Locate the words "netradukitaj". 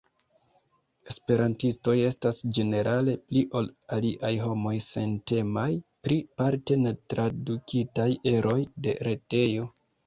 6.89-8.11